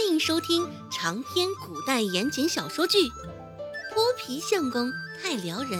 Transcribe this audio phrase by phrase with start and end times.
[0.00, 2.96] 欢迎收听长篇古代言情小说剧
[3.92, 5.78] 《泼皮相公太撩人》，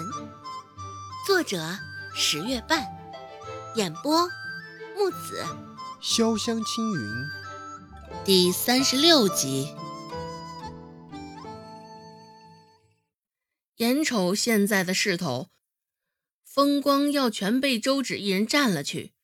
[1.27, 1.79] 作者
[2.15, 2.87] 十月半，
[3.77, 4.29] 演播
[4.95, 5.43] 木子
[6.03, 7.11] 潇湘青云，
[8.23, 9.75] 第三十六集。
[13.77, 15.49] 眼瞅现在的势头，
[16.45, 19.15] 风光要全被周芷一人占了去，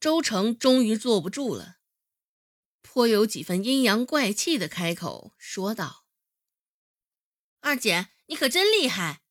[0.00, 1.76] 周成终于坐不住了。
[2.94, 6.06] 颇有几分阴阳怪气的开口说道
[7.58, 9.24] ：“二姐，你可真厉害！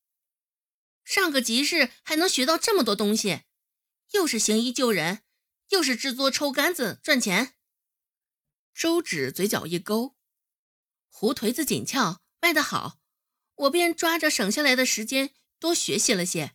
[1.02, 3.44] 上个集市还能学到这么多东西，
[4.10, 5.22] 又是行医救人，
[5.70, 7.54] 又是制作抽干子赚钱。”
[8.74, 10.14] 周芷嘴角一勾，
[11.08, 13.00] 胡颓子紧俏，卖得好，
[13.54, 16.54] 我便抓着省下来的时间多学习了些，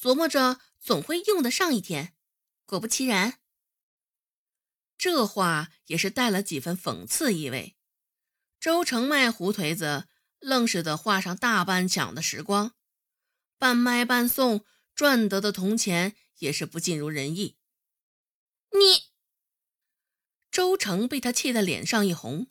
[0.00, 2.14] 琢磨着总会用得上一天。
[2.64, 3.40] 果不其然。
[4.98, 7.76] 这话也是带了几分讽刺意味。
[8.58, 10.08] 周成卖胡颓子，
[10.40, 12.74] 愣是得花上大半晌的时光，
[13.56, 14.64] 半卖半送，
[14.96, 17.56] 赚得的铜钱也是不尽如人意。
[18.72, 19.04] 你，
[20.50, 22.50] 周成被他气得脸上一红，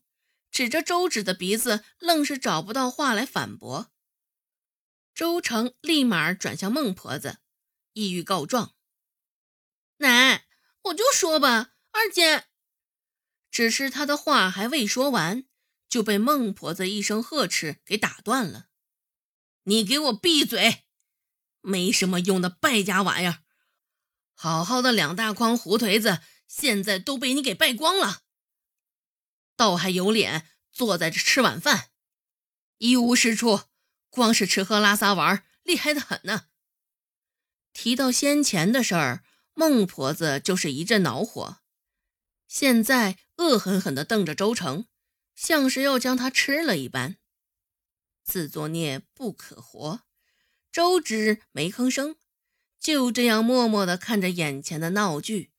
[0.49, 3.91] 指着周芷的鼻子，愣是找不到话来反驳。
[5.13, 7.39] 周成立马转向孟婆子，
[7.91, 8.75] 意欲告状
[9.97, 10.47] ：“奶，
[10.83, 12.45] 我就说吧。”二姐，
[13.49, 15.45] 只是他的话还未说完，
[15.89, 18.67] 就被孟婆子一声呵斥给打断了。
[19.63, 20.83] 你给我闭嘴！
[21.61, 23.39] 没什么用的败家玩意儿！
[24.35, 28.21] 好好的两大筐胡颓子，现在都被你给败光了，
[29.55, 31.89] 倒还有脸坐在这吃晚饭，
[32.77, 33.61] 一无是处，
[34.11, 36.49] 光是吃喝拉撒玩，厉害的很呢。
[37.73, 39.23] 提到先前的事儿，
[39.55, 41.61] 孟婆子就是一阵恼火。
[42.47, 44.85] 现在恶狠狠地瞪着周成，
[45.35, 47.17] 像是要将他吃了一般。
[48.23, 50.01] 自作孽不可活，
[50.71, 52.15] 周芷没吭声，
[52.79, 55.51] 就这样默默地看着眼前的闹剧。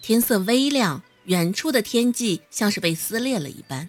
[0.00, 3.88] 天色微亮，远处的天际像是被撕裂了一般。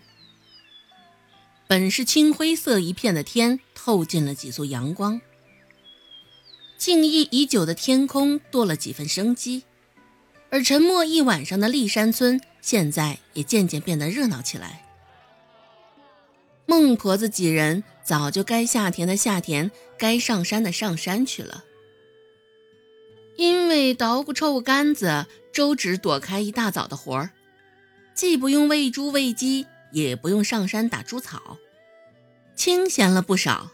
[1.68, 5.20] 本是青灰色一片的天，透进了几束阳光。
[6.84, 9.64] 静谧已久的天空多了几分生机，
[10.50, 14.86] 而沉默一晚上的立山村现在也渐渐变得热闹起来。
[16.66, 21.64] 孟婆子几人早就该下田的下田，该上山的上山去了。
[23.38, 27.30] 因为捣鼓臭干子，周芷躲开一大早的活儿，
[28.14, 31.58] 既不用喂猪喂鸡，也不用上山打猪草，
[32.58, 33.72] 清闲了不少。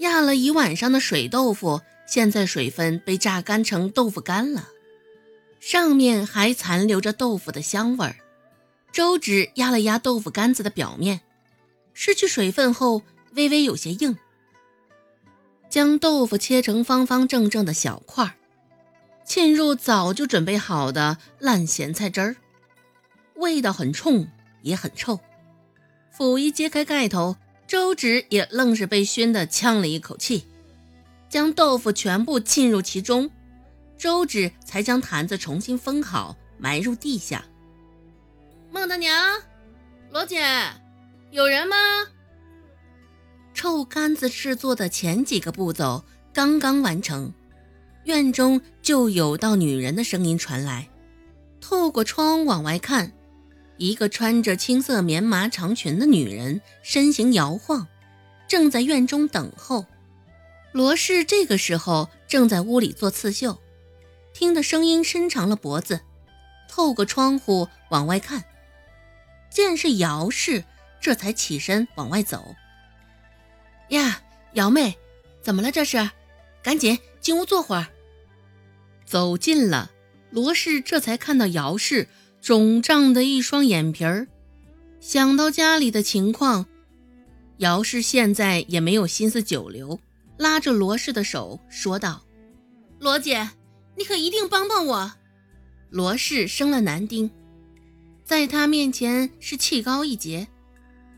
[0.00, 4.68] 压了一晚上的水豆腐，现在水分被榨干成豆腐干了，
[5.60, 8.16] 上面还残留着豆腐的香味儿。
[8.92, 11.20] 周芷压了压豆腐干子的表面，
[11.92, 13.02] 失去水分后
[13.34, 14.16] 微微有些硬。
[15.68, 18.36] 将豆腐切成方方正正的小块，
[19.22, 22.36] 浸入早就准备好的烂咸菜汁儿，
[23.34, 24.26] 味道很冲
[24.62, 25.20] 也很臭。
[26.10, 27.36] 甫一揭开盖头。
[27.70, 30.44] 周芷也愣是被熏得呛了一口气，
[31.28, 33.30] 将豆腐全部浸入其中，
[33.96, 37.44] 周芷才将坛子重新封好，埋入地下。
[38.72, 39.40] 孟大娘，
[40.10, 40.42] 罗姐，
[41.30, 41.76] 有人吗？
[43.54, 47.32] 臭干子制作的前几个步骤刚刚完成，
[48.02, 50.88] 院中就有道女人的声音传来。
[51.60, 53.12] 透过窗往外看。
[53.80, 57.88] 一个穿着青色棉麻长裙的女人身形摇晃，
[58.46, 59.86] 正在院中等候。
[60.70, 63.58] 罗氏这个时候正在屋里做刺绣，
[64.34, 66.02] 听得声音伸长了脖子，
[66.68, 68.44] 透过窗户往外看，
[69.50, 70.62] 见是姚氏，
[71.00, 72.54] 这才起身往外走。
[73.88, 74.20] 呀，
[74.52, 74.98] 姚妹，
[75.40, 75.72] 怎么了？
[75.72, 76.10] 这是？
[76.62, 77.86] 赶紧进屋坐会儿。
[79.06, 79.90] 走近了，
[80.28, 82.08] 罗氏这才看到姚氏。
[82.40, 84.26] 肿胀的一双眼皮儿，
[84.98, 86.64] 想到家里的情况，
[87.58, 90.00] 姚氏现在也没有心思久留，
[90.38, 92.24] 拉着罗氏的手说道
[92.98, 93.50] ：“罗姐，
[93.96, 95.12] 你可一定帮帮我。”
[95.90, 97.30] 罗氏生了男丁，
[98.24, 100.48] 在他面前是气高一截，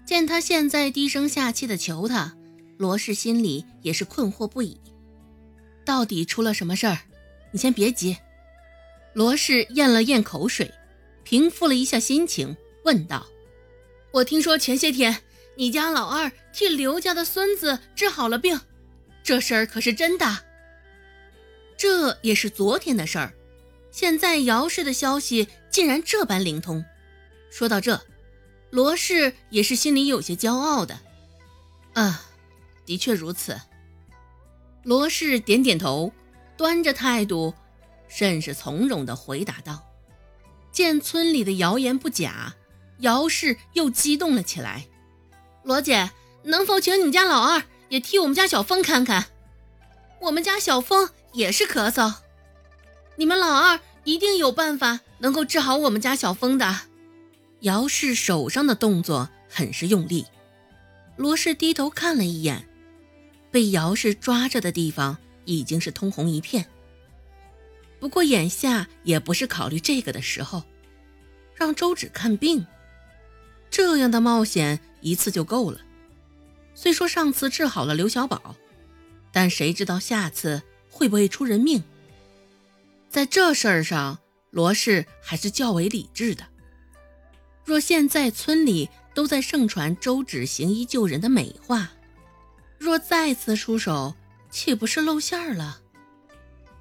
[0.05, 2.37] 见他现在低声下气的求他，
[2.79, 4.81] 罗氏心里也是困惑不已。
[5.85, 6.99] 到底出了什么事儿？
[7.53, 8.17] 你先别急。
[9.15, 10.69] 罗氏咽了咽口水。
[11.25, 13.27] 平复了一下心情，问道
[14.13, 15.23] ：“我听说前些天
[15.57, 18.61] 你家老二替刘家的孙子治好了病，
[19.23, 20.45] 这事儿可是真的？
[21.77, 23.35] 这也是昨天的事儿。
[23.91, 26.85] 现在姚氏的消息竟然这般灵通。
[27.51, 28.01] 说到这，
[28.71, 30.99] 罗氏也是心里有些骄傲的。
[31.93, 32.25] 啊，
[32.87, 33.61] 的确如此。
[34.83, 36.13] 罗氏点点头，
[36.57, 37.53] 端着态度，
[38.09, 39.87] 甚是从容地回答道
[40.73, 42.55] ：“见村里的谣言不假，
[42.99, 44.87] 姚氏又激动了起来。
[45.63, 46.11] 罗姐，
[46.45, 49.27] 能否请你家老二也替我们家小峰看看？
[50.23, 52.15] 我们家小峰也是咳嗽，
[53.17, 56.81] 你们老二一定有办法能够治好我们家小峰的。”
[57.61, 60.27] 姚氏手上的动作很是用力，
[61.17, 62.69] 罗氏低头看了一眼。
[63.51, 66.67] 被姚氏抓着的地方已经是通红一片。
[68.03, 70.65] 不过眼下也不是考虑这个的时候，
[71.55, 72.67] 让周芷看病，
[73.71, 75.81] 这样的冒险一次就够了。
[76.75, 78.57] 虽说上次治好了刘小宝，
[79.31, 81.85] 但谁知道下次会不会出人命？
[83.09, 84.19] 在这事儿上，
[84.51, 86.45] 罗氏还是较为理智的。
[87.65, 91.93] 若现在村里都在盛传周芷行医救人的美话，
[92.81, 94.17] 若再次出手，
[94.51, 95.79] 岂不是露馅了？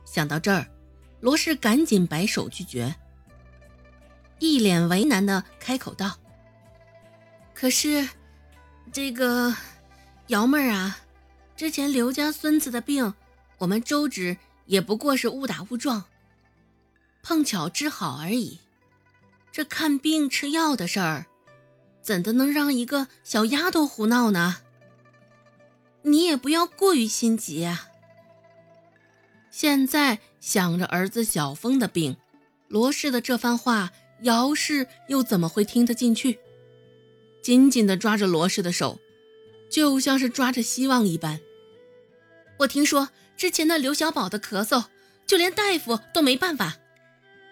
[0.04, 0.66] 想到这儿，
[1.22, 2.96] 罗氏赶紧摆手拒绝，
[4.40, 6.18] 一脸为难的开口道
[7.54, 8.10] ：“可是，
[8.92, 9.56] 这个
[10.28, 10.98] 姚妹儿啊，
[11.56, 13.14] 之前刘家孙子的病，
[13.60, 16.06] 我们周芷也不过是误打误撞，
[17.22, 18.60] 碰巧治好而已。
[19.52, 21.28] 这看病吃药的事儿，
[22.02, 24.58] 怎的能让一个小丫头胡闹呢？”
[26.04, 27.90] 你也不要过于心急啊！
[29.52, 32.18] 现在想着儿子小峰的病，
[32.68, 33.92] 罗氏的这番话，
[34.24, 36.40] 姚氏又怎么会听得进去？
[37.44, 39.00] 紧紧地抓着罗氏的手，
[39.70, 41.40] 就像是抓着希望一般。
[42.60, 44.86] 我听说之前的刘小宝的咳嗽，
[45.28, 46.78] 就连大夫都没办法，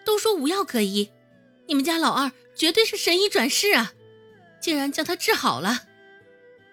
[0.04, 1.10] 都说无药可医。
[1.66, 3.92] 你们家老二绝对是神医转世啊，
[4.60, 5.84] 竟然将他治好了。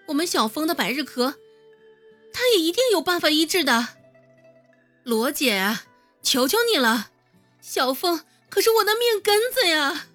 [0.06, 1.34] 我们小峰的百日咳。
[2.32, 3.88] 他也一定有办法医治的，
[5.02, 5.84] 罗姐啊，
[6.28, 7.08] 求求你了，
[7.62, 8.20] 小凤
[8.50, 10.08] 可是我的命根子呀！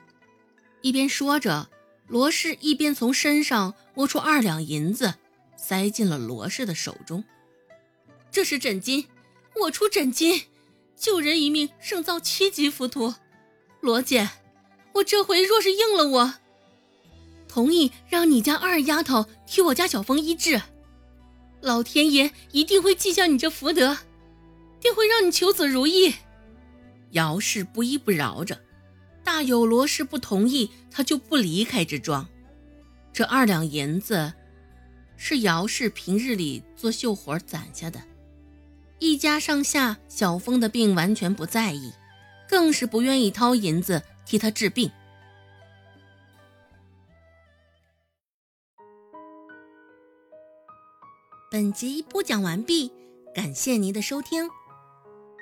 [0.81, 1.71] 一边说着，
[2.07, 5.15] 罗氏一边从身上摸出二两银子，
[5.57, 7.23] 塞进了罗氏的手中。
[8.29, 9.07] 这是诊金，
[9.61, 10.43] 我出诊金，
[10.95, 13.15] 救人一命胜造七级浮屠。
[13.81, 14.29] 罗姐，
[14.93, 16.33] 我这回若是应了我，
[17.47, 20.61] 同意让你家二丫头替我家小凤医治。
[21.59, 23.97] 老天爷一定会记下你这福德，
[24.83, 26.13] 定会让你求子如意。
[27.11, 28.61] 姚氏不依不饶着，
[29.23, 32.27] 大有罗氏不同意，他就不离开这庄。
[33.13, 34.33] 这二两银子
[35.15, 38.01] 是姚氏平日里做绣活攒下的，
[38.99, 41.93] 一家上下小峰的病完全不在意，
[42.49, 44.91] 更是不愿意掏银子替他治病。
[51.51, 52.91] 本集播讲完毕，
[53.35, 54.49] 感谢您的收听。